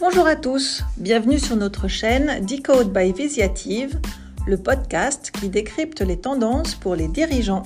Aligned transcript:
Bonjour 0.00 0.28
à 0.28 0.36
tous, 0.36 0.84
bienvenue 0.96 1.40
sur 1.40 1.56
notre 1.56 1.88
chaîne 1.88 2.46
Decode 2.46 2.92
by 2.92 3.12
Visiative, 3.12 3.98
le 4.46 4.56
podcast 4.56 5.32
qui 5.32 5.48
décrypte 5.48 6.02
les 6.02 6.20
tendances 6.20 6.76
pour 6.76 6.94
les 6.94 7.08
dirigeants. 7.08 7.64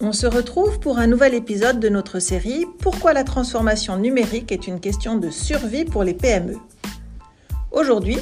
On 0.00 0.12
se 0.12 0.26
retrouve 0.26 0.80
pour 0.80 0.96
un 0.96 1.06
nouvel 1.06 1.34
épisode 1.34 1.78
de 1.78 1.90
notre 1.90 2.20
série 2.20 2.64
Pourquoi 2.78 3.12
la 3.12 3.22
transformation 3.22 3.98
numérique 3.98 4.50
est 4.50 4.66
une 4.66 4.80
question 4.80 5.16
de 5.16 5.28
survie 5.28 5.84
pour 5.84 6.04
les 6.04 6.14
PME. 6.14 6.56
Aujourd'hui, 7.70 8.16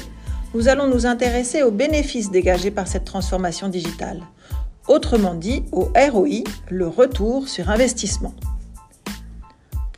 nous 0.53 0.67
allons 0.67 0.87
nous 0.87 1.05
intéresser 1.05 1.63
aux 1.63 1.71
bénéfices 1.71 2.31
dégagés 2.31 2.71
par 2.71 2.89
cette 2.89 3.05
transformation 3.05 3.69
digitale, 3.69 4.19
autrement 4.89 5.35
dit 5.35 5.63
au 5.71 5.89
ROI, 5.95 6.43
le 6.69 6.87
retour 6.89 7.47
sur 7.47 7.69
investissement. 7.69 8.33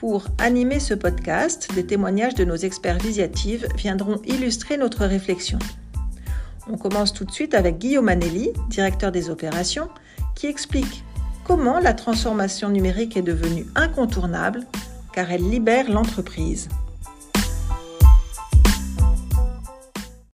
Pour 0.07 0.25
animer 0.37 0.79
ce 0.79 0.93
podcast, 0.93 1.67
des 1.73 1.83
témoignages 1.83 2.35
de 2.35 2.45
nos 2.45 2.55
experts 2.55 2.99
visiatives 2.99 3.67
viendront 3.75 4.21
illustrer 4.27 4.77
notre 4.77 5.03
réflexion. 5.03 5.57
On 6.69 6.77
commence 6.77 7.11
tout 7.11 7.25
de 7.25 7.31
suite 7.31 7.55
avec 7.55 7.79
Guillaume 7.79 8.07
Anelli, 8.07 8.51
directeur 8.69 9.11
des 9.11 9.31
opérations, 9.31 9.89
qui 10.35 10.45
explique 10.45 11.03
comment 11.43 11.79
la 11.79 11.95
transformation 11.95 12.69
numérique 12.69 13.17
est 13.17 13.23
devenue 13.23 13.65
incontournable 13.73 14.59
car 15.11 15.31
elle 15.31 15.49
libère 15.49 15.89
l'entreprise. 15.89 16.69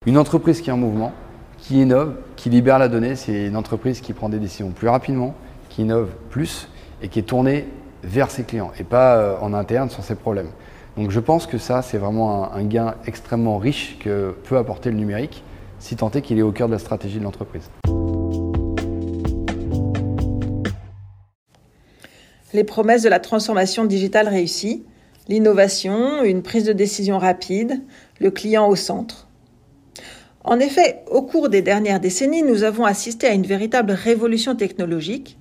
Une 0.07 0.17
entreprise 0.17 0.63
qui 0.63 0.71
est 0.71 0.73
en 0.73 0.79
mouvement, 0.79 1.13
qui 1.59 1.83
innove, 1.83 2.17
qui 2.37 2.49
libère 2.49 2.79
la 2.79 2.89
donnée, 2.89 3.17
c'est 3.17 3.49
une 3.49 3.57
entreprise 3.57 4.01
qui 4.01 4.15
prend 4.15 4.31
des 4.31 4.39
décisions 4.39 4.71
plus 4.71 4.89
rapidement, 4.89 5.35
qui 5.69 5.83
innove 5.83 6.09
plus 6.31 6.69
et 7.03 7.09
qui 7.09 7.19
est 7.19 7.25
tournée 7.25 7.69
vers 8.03 8.31
ses 8.31 8.45
clients 8.45 8.73
et 8.79 8.85
pas 8.85 9.17
euh, 9.17 9.37
en 9.41 9.55
interne 9.55 9.91
sur 9.91 10.05
ses 10.05 10.15
problèmes. 10.15 10.51
Donc 10.97 11.11
je 11.11 11.21
pense 11.21 11.47
que 11.47 11.59
ça, 11.59 11.83
c'est 11.83 11.99
vraiment 11.99 12.53
un, 12.53 12.65
gain 12.65 12.95
extrêmement 13.07 13.59
riche 13.59 13.99
que 14.01 14.35
peut 14.45 14.57
apporter 14.57 14.91
le 14.91 14.97
numérique, 14.97 15.45
si 15.79 15.95
tant 15.95 16.11
est 16.11 16.23
qu'il 16.23 16.39
est 16.39 16.43
au 16.43 16.53
cœur 16.53 16.67
de 16.67 16.73
la 16.73 16.79
stratégie 16.79 17.19
de 17.19 17.25
l'entreprise. 17.25 17.71
Les 22.53 22.65
promesses 22.65 23.03
de 23.03 23.09
la 23.09 23.21
transformation 23.21 23.85
digitale 23.85 24.27
réussie, 24.27 24.85
l'innovation, 25.29 26.25
une 26.25 26.43
prise 26.43 26.65
de 26.65 26.73
décision 26.73 27.19
rapide, 27.19 27.83
le 28.19 28.31
client 28.31 28.67
au 28.69 28.75
centre. 28.75 29.29
En 30.43 30.59
effet, 30.59 31.03
au 31.11 31.23
cours 31.23 31.51
des 31.51 31.63
dernières 31.63 32.01
décennies, 32.01 32.43
nous 32.43 32.63
avons 32.63 32.87
assisté 32.87 33.27
à 33.27 33.35
une 33.35 33.47
véritable 33.47 33.93
révolution 33.93 34.57
technologique 34.57 35.39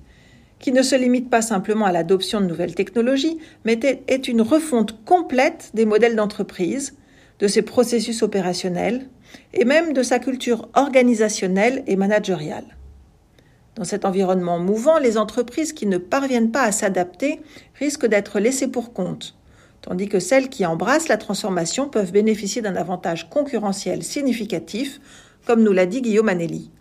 qui 0.58 0.72
ne 0.72 0.82
se 0.82 0.96
limite 0.96 1.30
pas 1.30 1.42
simplement 1.42 1.86
à 1.86 1.92
l'adoption 1.92 2.40
de 2.40 2.46
nouvelles 2.46 2.74
technologies, 2.74 3.38
mais 3.64 3.78
est 4.06 4.28
une 4.28 4.42
refonte 4.42 5.04
complète 5.04 5.70
des 5.74 5.86
modèles 5.86 6.16
d'entreprise, 6.16 6.96
de 7.38 7.46
ses 7.46 7.62
processus 7.62 8.22
opérationnels 8.22 9.08
et 9.54 9.64
même 9.64 9.92
de 9.92 10.02
sa 10.02 10.18
culture 10.18 10.68
organisationnelle 10.74 11.84
et 11.86 11.96
managériale. 11.96 12.76
Dans 13.76 13.84
cet 13.84 14.04
environnement 14.04 14.58
mouvant, 14.58 14.98
les 14.98 15.16
entreprises 15.16 15.72
qui 15.72 15.86
ne 15.86 15.98
parviennent 15.98 16.50
pas 16.50 16.64
à 16.64 16.72
s'adapter 16.72 17.40
risquent 17.78 18.06
d'être 18.06 18.40
laissées 18.40 18.66
pour 18.66 18.92
compte, 18.92 19.36
tandis 19.82 20.08
que 20.08 20.18
celles 20.18 20.48
qui 20.48 20.66
embrassent 20.66 21.06
la 21.06 21.16
transformation 21.16 21.88
peuvent 21.88 22.10
bénéficier 22.10 22.60
d'un 22.60 22.74
avantage 22.74 23.30
concurrentiel 23.30 24.02
significatif, 24.02 25.00
comme 25.46 25.62
nous 25.62 25.72
l'a 25.72 25.86
dit 25.86 26.02
Guillaume 26.02 26.28
Anelli. 26.28 26.72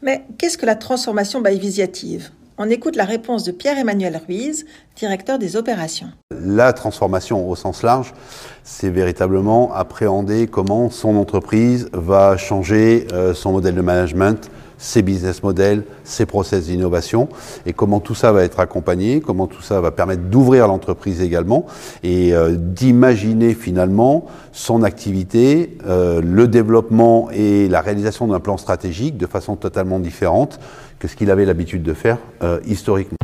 Mais 0.00 0.24
qu'est-ce 0.38 0.58
que 0.58 0.66
la 0.66 0.76
transformation 0.76 1.40
by 1.40 1.58
Visiative? 1.58 2.30
On 2.56 2.70
écoute 2.70 2.94
la 2.94 3.04
réponse 3.04 3.42
de 3.42 3.50
Pierre-Emmanuel 3.50 4.20
Ruiz, 4.28 4.64
directeur 4.94 5.40
des 5.40 5.56
opérations. 5.56 6.06
La 6.30 6.72
transformation 6.72 7.50
au 7.50 7.56
sens 7.56 7.82
large, 7.82 8.14
c'est 8.62 8.90
véritablement 8.90 9.74
appréhender 9.74 10.46
comment 10.46 10.88
son 10.88 11.16
entreprise 11.16 11.88
va 11.92 12.36
changer 12.36 13.08
euh, 13.12 13.34
son 13.34 13.50
modèle 13.50 13.74
de 13.74 13.80
management, 13.80 14.52
ses 14.78 15.02
business 15.02 15.42
models, 15.42 15.84
ses 16.04 16.26
process 16.26 16.66
d'innovation 16.66 17.28
et 17.66 17.72
comment 17.72 18.00
tout 18.00 18.14
ça 18.14 18.32
va 18.32 18.44
être 18.44 18.60
accompagné, 18.60 19.20
comment 19.20 19.46
tout 19.46 19.62
ça 19.62 19.80
va 19.80 19.90
permettre 19.90 20.22
d'ouvrir 20.22 20.66
l'entreprise 20.68 21.20
également 21.20 21.66
et 22.02 22.34
euh, 22.34 22.54
d'imaginer 22.56 23.54
finalement 23.54 24.26
son 24.52 24.82
activité, 24.82 25.76
euh, 25.86 26.20
le 26.22 26.48
développement 26.48 27.28
et 27.32 27.68
la 27.68 27.80
réalisation 27.80 28.26
d'un 28.26 28.40
plan 28.40 28.56
stratégique 28.56 29.16
de 29.16 29.26
façon 29.26 29.56
totalement 29.56 30.00
différente 30.00 30.60
que 30.98 31.08
ce 31.08 31.16
qu'il 31.16 31.30
avait 31.30 31.44
l'habitude 31.44 31.82
de 31.82 31.94
faire 31.94 32.18
euh, 32.42 32.60
historiquement. 32.66 33.16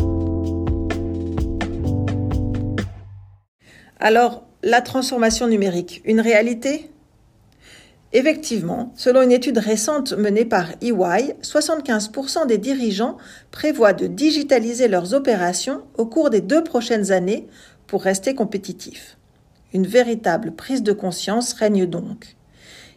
Alors, 3.98 4.42
la 4.62 4.80
transformation 4.80 5.46
numérique, 5.46 6.02
une 6.04 6.20
réalité? 6.20 6.90
Effectivement, 8.12 8.92
selon 8.96 9.22
une 9.22 9.30
étude 9.30 9.58
récente 9.58 10.12
menée 10.14 10.44
par 10.44 10.70
EY, 10.82 11.36
75% 11.42 12.46
des 12.46 12.58
dirigeants 12.58 13.16
prévoient 13.52 13.92
de 13.92 14.08
digitaliser 14.08 14.88
leurs 14.88 15.14
opérations 15.14 15.82
au 15.96 16.06
cours 16.06 16.30
des 16.30 16.40
deux 16.40 16.64
prochaines 16.64 17.12
années 17.12 17.46
pour 17.86 18.02
rester 18.02 18.34
compétitifs. 18.34 19.16
Une 19.72 19.86
véritable 19.86 20.52
prise 20.52 20.82
de 20.82 20.92
conscience 20.92 21.52
règne 21.52 21.86
donc. 21.86 22.36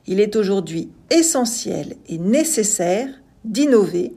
Il 0.08 0.20
est 0.20 0.36
aujourd'hui 0.36 0.90
essentiel 1.12 1.96
et 2.08 2.18
nécessaire 2.18 3.08
d'innover, 3.46 4.16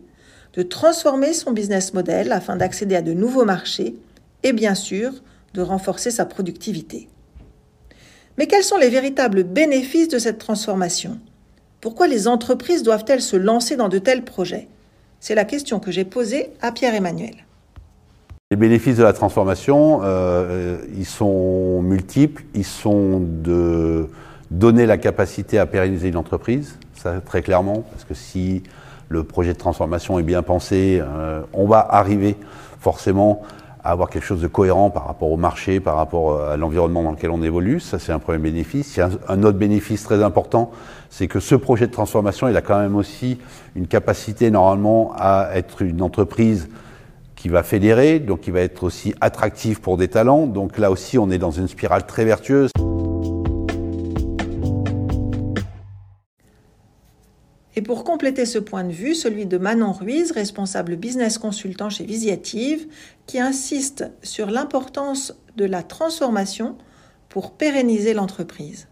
de 0.55 0.63
transformer 0.63 1.35
son 1.35 1.53
business 1.53 1.93
model 1.93 2.33
afin 2.33 2.57
d'accéder 2.57 2.97
à 2.97 3.03
de 3.03 3.13
nouveaux 3.13 3.45
marchés 3.45 3.97
et 4.43 4.55
bien 4.55 4.75
sûr 4.75 5.13
de 5.53 5.61
renforcer 5.61 6.11
sa 6.11 6.25
productivité. 6.25 7.09
Mais 8.39 8.47
quels 8.47 8.65
sont 8.65 8.77
les 8.77 8.91
véritables 8.91 9.45
bénéfices 9.45 10.09
de 10.09 10.19
cette 10.19 10.39
transformation? 10.39 11.19
Pourquoi 11.81 12.07
les 12.07 12.29
entreprises 12.29 12.83
doivent-elles 12.83 13.23
se 13.23 13.37
lancer 13.37 13.77
dans 13.77 13.89
de 13.89 13.99
tels 13.99 14.25
projets? 14.25 14.69
C'est 15.21 15.35
la 15.35 15.45
question 15.45 15.81
que 15.81 15.91
j'ai 15.91 16.05
posée 16.05 16.51
à 16.61 16.71
Pierre-Emmanuel. 16.71 17.35
Les 18.51 18.57
bénéfices 18.57 18.99
de 18.99 19.03
la 19.03 19.13
transformation, 19.13 20.01
euh, 20.05 20.79
ils 20.97 21.07
sont 21.07 21.81
multiples. 21.83 22.45
Ils 22.55 22.65
sont 22.65 23.21
de 23.21 24.09
donner 24.51 24.87
la 24.87 24.99
capacité 24.99 25.59
à 25.59 25.67
pérenniser 25.67 26.09
une 26.09 26.17
entreprise, 26.17 26.79
ça 26.95 27.21
très 27.21 27.43
clairement, 27.43 27.85
parce 27.91 28.05
que 28.05 28.15
si 28.15 28.63
le 29.09 29.25
projet 29.25 29.53
de 29.53 29.59
transformation 29.59 30.19
est 30.19 30.23
bien 30.23 30.43
pensé, 30.43 31.01
euh, 31.01 31.41
on 31.53 31.67
va 31.67 31.81
arriver 31.81 32.37
forcément 32.79 33.43
avoir 33.91 34.11
quelque 34.11 34.25
chose 34.25 34.41
de 34.41 34.47
cohérent 34.47 34.91
par 34.91 35.07
rapport 35.07 35.31
au 35.31 35.37
marché, 35.37 35.81
par 35.81 35.97
rapport 35.97 36.33
euh, 36.33 36.55
à 36.55 36.57
l'environnement 36.57 37.03
dans 37.03 37.13
lequel 37.13 37.31
on 37.31 37.43
évolue. 37.43 37.81
Ça, 37.81 37.99
c'est 37.99 38.13
un 38.13 38.19
premier 38.19 38.39
bénéfice. 38.39 38.97
Il 38.97 39.01
y 39.01 39.03
a 39.03 39.11
un 39.29 39.43
autre 39.43 39.59
bénéfice 39.59 40.03
très 40.03 40.23
important, 40.23 40.71
c'est 41.11 41.29
que 41.29 41.41
ce 41.41 41.55
projet 41.55 41.87
de 41.87 41.93
transformation, 41.93 42.49
il 42.49 42.57
a 42.57 42.63
quand 42.63 42.79
même 42.79 42.97
aussi 42.97 43.39
une 43.75 43.87
capacité 43.87 44.51
normalement 44.51 45.13
à 45.17 45.51
être 45.55 45.83
une 45.83 46.03
entreprise 46.03 46.69
qui 47.37 47.49
va 47.49 47.63
fédérer, 47.63 48.19
donc 48.19 48.41
qui 48.41 48.51
va 48.51 48.61
être 48.61 48.83
aussi 48.83 49.15
attractive 49.21 49.81
pour 49.81 49.97
des 49.97 50.09
talents. 50.09 50.47
Donc 50.47 50.79
là 50.79 50.91
aussi, 50.91 51.19
on 51.19 51.31
est 51.31 51.39
dans 51.39 51.51
une 51.51 51.69
spirale 51.69 52.07
très 52.07 52.25
vertueuse. 52.25 52.71
Et 57.79 57.83
pour 57.83 58.05
compléter 58.05 58.47
ce 58.47 58.59
point 58.59 58.85
de 58.85 58.93
vue, 58.93 59.15
celui 59.15 59.45
de 59.45 59.59
Manon 59.59 59.93
Ruiz, 59.93 60.33
responsable 60.33 60.97
business 60.97 61.37
consultant 61.37 61.91
chez 61.91 62.05
Visiative, 62.05 62.87
qui 63.27 63.39
insiste 63.39 64.11
sur 64.23 64.51
l'importance 64.51 65.37
de 65.57 65.67
la 65.67 65.83
transformation 65.83 66.79
pour 67.29 67.53
pérenniser 67.53 68.15
l'entreprise. 68.15 68.89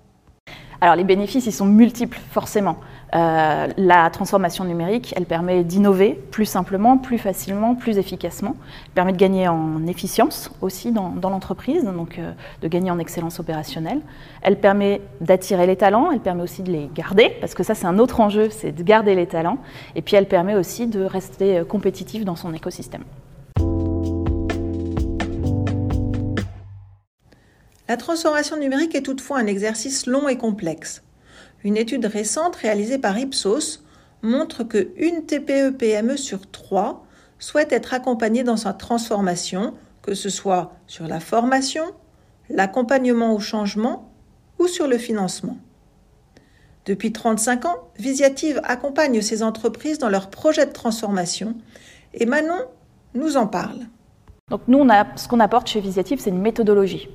Alors 0.83 0.97
les 0.97 1.05
bénéfices, 1.05 1.47
ils 1.47 1.53
sont 1.53 1.65
multiples 1.65 2.21
forcément. 2.31 2.77
Euh, 3.15 3.69
la 3.77 4.11
transformation 4.11 4.65
numérique, 4.65 5.15
elle 5.17 5.27
permet 5.27 5.63
d'innover 5.63 6.21
plus 6.33 6.47
simplement, 6.47 6.99
plus 6.99 7.19
facilement, 7.19 7.77
plus 7.77 7.99
efficacement. 7.99 8.57
Elle 8.87 8.93
permet 8.93 9.13
de 9.13 9.17
gagner 9.17 9.47
en 9.47 9.87
efficience 9.87 10.51
aussi 10.61 10.91
dans, 10.91 11.15
l'entreprise, 11.23 11.85
donc 11.85 12.19
euh, 12.19 12.33
de 12.63 12.69
gagner 12.69 12.91
en 12.91 12.99
excellence 12.99 13.39
opérationnelle. 13.39 14.01
Elle 14.43 14.59
permet 14.59 15.01
d'attirer 15.21 15.67
les 15.67 15.77
talents, 15.77 16.11
elle 16.11 16.21
permet 16.21 16.43
aussi 16.43 16.63
de 16.65 16.73
les 16.73 16.91
garder, 16.93 17.37
parce 17.41 17.55
que 17.55 17.63
ça 17.63 17.77
c'est 17.77 17.87
un 17.87 17.99
autre 18.01 18.21
enjeu, 18.21 18.49
c'est 18.51 18.73
de 18.73 18.83
garder 18.83 19.15
les 19.15 19.27
talents. 19.27 19.59
Et 19.95 20.03
puis 20.03 20.17
elle 20.17 20.27
permet 20.27 20.57
aussi 20.57 20.89
de 20.89 21.05
rester 21.05 21.59
euh, 21.59 21.65
compétitif 21.65 22.25
dans 22.25 22.37
son 22.37 22.53
écosystème. 22.53 23.05
La 27.87 27.97
transformation 27.97 28.57
numérique 28.57 28.97
est 28.97 29.03
toutefois 29.03 29.39
un 29.39 29.47
exercice 29.47 30.07
long 30.07 30.29
et 30.29 30.37
complexe. 30.37 31.03
Une 31.65 31.79
étude 31.79 32.05
récente 32.05 32.57
réalisée 32.57 32.99
par 32.99 33.19
Ipsos 33.19 33.83
montre 34.23 34.65
que 34.65 34.93
une 34.97 35.25
TPE-PME 35.25 36.19
sur 36.19 36.51
trois 36.51 37.07
souhaite 37.39 37.73
être 37.73 37.95
accompagnée 37.95 38.45
dans 38.45 38.59
sa 38.59 38.75
transformation, 38.75 39.75
que 40.03 40.15
ce 40.15 40.29
soit 40.29 40.75
sur 40.87 41.07
la 41.07 41.21
formation, 41.21 41.85
l'accompagnement 42.51 43.33
au 43.33 43.41
changement 43.41 44.13
ou 44.59 44.69
sur 44.69 44.87
le 44.87 44.99
financement. 44.99 45.57
Depuis 46.85 47.13
35 47.13 47.65
ans, 47.65 47.89
Visiative 47.99 48.61
accompagne 48.65 49.23
ces 49.23 49.43
entreprises 49.43 49.99
dans 49.99 50.11
leurs 50.11 50.29
projets 50.29 50.67
de 50.67 50.73
transformation 50.73 51.57
et 52.13 52.27
Manon 52.27 52.61
nous 53.15 53.39
en 53.39 53.47
parle. 53.47 53.81
Donc 54.51 54.61
nous, 54.69 54.87
ce 55.17 55.29
qu'on 55.29 55.41
apporte 55.41 55.69
chez 55.69 55.81
Visiative, 55.81 56.21
c'est 56.21 56.29
une 56.29 56.43
méthodologie. 56.43 57.09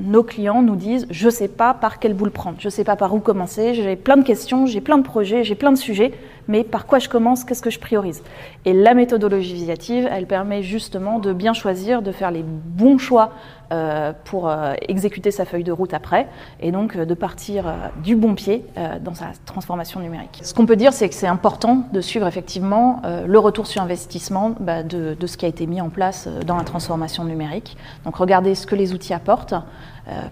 Nos 0.00 0.22
clients 0.22 0.62
nous 0.62 0.76
disent 0.76 1.06
je 1.10 1.26
ne 1.26 1.30
sais 1.30 1.48
pas 1.48 1.74
par 1.74 1.98
quelle 1.98 2.14
boule 2.14 2.30
prendre, 2.30 2.56
je 2.60 2.68
ne 2.68 2.70
sais 2.70 2.84
pas 2.84 2.96
par 2.96 3.14
où 3.14 3.20
commencer, 3.20 3.74
j'ai 3.74 3.96
plein 3.96 4.16
de 4.16 4.24
questions, 4.24 4.66
j'ai 4.66 4.80
plein 4.80 4.98
de 4.98 5.02
projets, 5.02 5.44
j'ai 5.44 5.54
plein 5.54 5.72
de 5.72 5.78
sujets, 5.78 6.12
mais 6.48 6.64
par 6.64 6.86
quoi 6.86 6.98
je 6.98 7.08
commence, 7.08 7.44
qu'est-ce 7.44 7.62
que 7.62 7.70
je 7.70 7.78
priorise? 7.78 8.22
Et 8.64 8.72
la 8.72 8.94
méthodologie 8.94 9.54
visative, 9.54 10.08
elle 10.10 10.26
permet 10.26 10.62
justement 10.62 11.18
de 11.18 11.32
bien 11.32 11.52
choisir, 11.52 12.02
de 12.02 12.12
faire 12.12 12.30
les 12.30 12.42
bons 12.44 12.98
choix 12.98 13.30
euh, 13.72 14.12
pour 14.24 14.48
euh, 14.48 14.74
exécuter 14.88 15.30
sa 15.30 15.44
feuille 15.44 15.62
de 15.62 15.70
route 15.70 15.94
après, 15.94 16.26
et 16.58 16.72
donc 16.72 16.96
euh, 16.96 17.04
de 17.04 17.14
partir 17.14 17.72
du 18.02 18.16
bon 18.16 18.34
pied 18.34 18.64
dans 19.00 19.14
sa 19.14 19.26
transformation 19.46 20.00
numérique. 20.00 20.40
Ce 20.42 20.54
qu'on 20.54 20.66
peut 20.66 20.76
dire, 20.76 20.92
c'est 20.92 21.08
que 21.08 21.14
c'est 21.14 21.28
important 21.28 21.84
de 21.92 22.00
suivre 22.00 22.26
effectivement 22.26 23.02
le 23.26 23.38
retour 23.38 23.66
sur 23.66 23.82
investissement 23.82 24.54
bah, 24.58 24.82
de, 24.82 25.14
de, 25.18 25.26
ce 25.26 25.36
qui 25.36 25.44
a 25.44 25.48
été 25.48 25.66
mis 25.66 25.80
en 25.80 25.88
place 25.88 26.28
dans 26.46 26.56
la 26.56 26.64
transformation 26.64 27.24
numérique. 27.24 27.76
Donc 28.04 28.16
regarder 28.16 28.54
ce 28.54 28.66
que 28.66 28.74
les 28.74 28.92
outils 28.92 29.14
apportent 29.14 29.54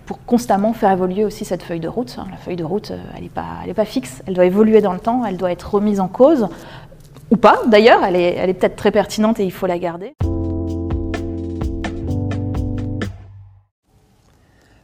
pour 0.07 0.25
constamment 0.25 0.73
faire 0.73 0.91
évoluer 0.91 1.25
aussi 1.25 1.45
cette 1.45 1.63
feuille 1.63 1.81
de 1.81 1.89
route. 1.89 2.19
La 2.31 2.37
feuille 2.37 2.57
de 2.57 2.65
route, 2.65 2.93
elle 3.15 3.23
n'est 3.23 3.29
pas, 3.29 3.63
pas 3.75 3.85
fixe, 3.85 4.23
elle 4.27 4.35
doit 4.35 4.47
évoluer 4.47 4.81
dans 4.81 4.93
le 4.93 4.99
temps, 4.99 5.25
elle 5.25 5.37
doit 5.37 5.53
être 5.53 5.75
remise 5.75 6.01
en 6.01 6.09
cause, 6.09 6.49
ou 7.31 7.37
pas 7.37 7.61
d'ailleurs, 7.67 8.03
elle 8.05 8.17
est, 8.17 8.35
elle 8.35 8.51
est 8.51 8.55
peut-être 8.55 8.77
très 8.77 8.91
pertinente 8.91 9.39
et 9.39 9.45
il 9.45 9.53
faut 9.53 9.67
la 9.67 9.79
garder. 9.79 10.15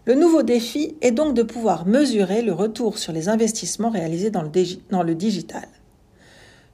Le 0.07 0.15
nouveau 0.15 0.43
défi 0.43 0.97
est 1.01 1.13
donc 1.13 1.33
de 1.33 1.43
pouvoir 1.43 1.87
mesurer 1.87 2.43
le 2.43 2.53
retour 2.53 2.99
sur 2.99 3.15
les 3.15 3.31
investissements 3.31 3.89
réalisés 3.89 4.31
dans 4.31 4.43
le, 4.43 4.51
dans 4.91 5.03
le 5.03 5.15
digital. 5.15 5.67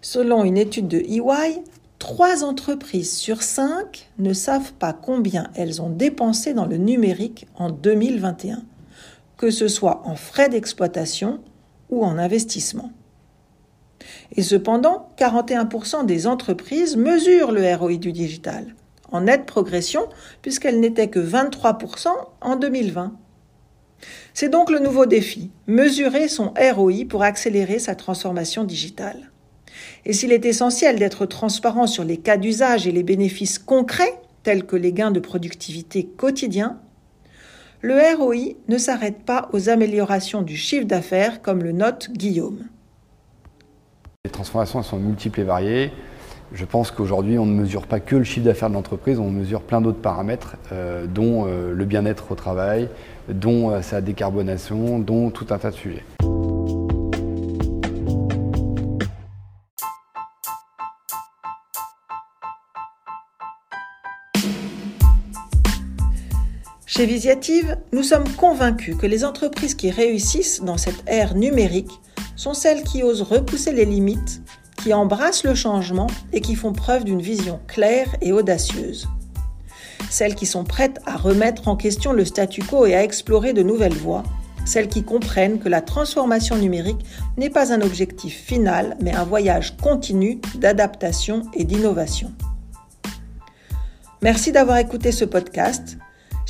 Selon 0.00 0.42
une 0.42 0.56
étude 0.56 0.88
de 0.88 0.98
EY, 0.98 1.62
trois 2.00 2.42
entreprises 2.42 3.12
sur 3.16 3.42
cinq 3.42 4.10
ne 4.18 4.32
savent 4.32 4.72
pas 4.72 4.92
combien 4.92 5.50
elles 5.54 5.80
ont 5.80 5.90
dépensé 5.90 6.54
dans 6.54 6.66
le 6.66 6.78
numérique 6.78 7.46
en 7.54 7.70
2021, 7.70 8.62
que 9.36 9.50
ce 9.50 9.68
soit 9.68 10.02
en 10.04 10.16
frais 10.16 10.48
d'exploitation 10.48 11.40
ou 11.90 12.04
en 12.04 12.18
investissement. 12.18 12.90
Et 14.34 14.42
cependant, 14.42 15.12
41% 15.18 16.06
des 16.06 16.26
entreprises 16.26 16.96
mesurent 16.96 17.52
le 17.52 17.74
ROI 17.74 17.96
du 17.96 18.12
digital, 18.12 18.74
en 19.12 19.20
nette 19.20 19.44
progression 19.44 20.08
puisqu'elle 20.40 20.80
n'était 20.80 21.10
que 21.10 21.20
23% 21.20 22.08
en 22.40 22.56
2020. 22.56 23.12
C'est 24.32 24.48
donc 24.48 24.70
le 24.70 24.78
nouveau 24.78 25.04
défi, 25.04 25.50
mesurer 25.66 26.28
son 26.28 26.54
ROI 26.74 27.04
pour 27.08 27.22
accélérer 27.22 27.78
sa 27.78 27.94
transformation 27.94 28.64
digitale. 28.64 29.30
Et 30.04 30.12
s'il 30.12 30.32
est 30.32 30.44
essentiel 30.44 30.98
d'être 30.98 31.26
transparent 31.26 31.86
sur 31.86 32.04
les 32.04 32.16
cas 32.16 32.36
d'usage 32.36 32.86
et 32.86 32.92
les 32.92 33.02
bénéfices 33.02 33.58
concrets, 33.58 34.20
tels 34.42 34.64
que 34.64 34.76
les 34.76 34.92
gains 34.92 35.10
de 35.10 35.20
productivité 35.20 36.04
quotidiens, 36.04 36.78
le 37.82 37.94
ROI 38.16 38.56
ne 38.68 38.78
s'arrête 38.78 39.24
pas 39.24 39.48
aux 39.52 39.68
améliorations 39.70 40.42
du 40.42 40.56
chiffre 40.56 40.86
d'affaires 40.86 41.40
comme 41.40 41.62
le 41.62 41.72
note 41.72 42.10
Guillaume. 42.12 42.64
Les 44.24 44.30
transformations 44.30 44.82
sont 44.82 44.98
multiples 44.98 45.40
et 45.40 45.44
variées. 45.44 45.90
Je 46.52 46.64
pense 46.64 46.90
qu'aujourd'hui, 46.90 47.38
on 47.38 47.46
ne 47.46 47.54
mesure 47.54 47.86
pas 47.86 48.00
que 48.00 48.16
le 48.16 48.24
chiffre 48.24 48.44
d'affaires 48.44 48.68
de 48.68 48.74
l'entreprise, 48.74 49.18
on 49.18 49.30
mesure 49.30 49.62
plein 49.62 49.80
d'autres 49.80 50.00
paramètres, 50.00 50.56
euh, 50.72 51.06
dont 51.06 51.46
euh, 51.46 51.72
le 51.72 51.84
bien-être 51.84 52.32
au 52.32 52.34
travail, 52.34 52.88
dont 53.28 53.70
euh, 53.70 53.82
sa 53.82 54.00
décarbonation, 54.00 54.98
dont 54.98 55.30
tout 55.30 55.46
un 55.50 55.58
tas 55.58 55.70
de 55.70 55.76
sujets. 55.76 56.04
Chez 66.92 67.06
Visiative, 67.06 67.76
nous 67.92 68.02
sommes 68.02 68.28
convaincus 68.32 68.96
que 68.96 69.06
les 69.06 69.24
entreprises 69.24 69.76
qui 69.76 69.92
réussissent 69.92 70.60
dans 70.60 70.76
cette 70.76 71.04
ère 71.06 71.36
numérique 71.36 72.00
sont 72.34 72.52
celles 72.52 72.82
qui 72.82 73.04
osent 73.04 73.22
repousser 73.22 73.70
les 73.70 73.84
limites, 73.84 74.42
qui 74.82 74.92
embrassent 74.92 75.44
le 75.44 75.54
changement 75.54 76.08
et 76.32 76.40
qui 76.40 76.56
font 76.56 76.72
preuve 76.72 77.04
d'une 77.04 77.22
vision 77.22 77.60
claire 77.68 78.16
et 78.20 78.32
audacieuse. 78.32 79.08
Celles 80.10 80.34
qui 80.34 80.46
sont 80.46 80.64
prêtes 80.64 80.98
à 81.06 81.16
remettre 81.16 81.68
en 81.68 81.76
question 81.76 82.12
le 82.12 82.24
statu 82.24 82.60
quo 82.60 82.86
et 82.86 82.96
à 82.96 83.04
explorer 83.04 83.52
de 83.52 83.62
nouvelles 83.62 83.94
voies. 83.94 84.24
Celles 84.64 84.88
qui 84.88 85.04
comprennent 85.04 85.60
que 85.60 85.68
la 85.68 85.82
transformation 85.82 86.56
numérique 86.56 87.06
n'est 87.36 87.50
pas 87.50 87.72
un 87.72 87.82
objectif 87.82 88.36
final, 88.36 88.96
mais 89.00 89.14
un 89.14 89.24
voyage 89.24 89.76
continu 89.76 90.40
d'adaptation 90.56 91.44
et 91.54 91.62
d'innovation. 91.62 92.32
Merci 94.22 94.50
d'avoir 94.50 94.78
écouté 94.78 95.12
ce 95.12 95.24
podcast. 95.24 95.96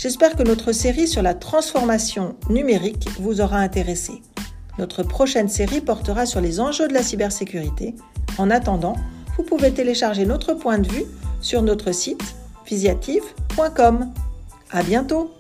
J'espère 0.01 0.35
que 0.35 0.43
notre 0.43 0.73
série 0.73 1.07
sur 1.07 1.21
la 1.21 1.35
transformation 1.35 2.35
numérique 2.49 3.07
vous 3.19 3.43
aura 3.43 3.59
intéressé. 3.59 4.23
Notre 4.79 5.03
prochaine 5.03 5.51
série 5.51 5.83
portera 5.83 6.25
sur 6.25 6.41
les 6.41 6.59
enjeux 6.59 6.89
de 6.89 6.95
la 6.95 7.03
cybersécurité. 7.03 7.95
En 8.39 8.51
attendant, 8.51 8.97
vous 9.37 9.43
pouvez 9.43 9.75
télécharger 9.75 10.25
notre 10.25 10.55
point 10.55 10.79
de 10.79 10.89
vue 10.89 11.05
sur 11.43 11.61
notre 11.61 11.93
site 11.93 12.23
visiative.com. 12.65 14.11
À 14.71 14.83
bientôt! 14.83 15.35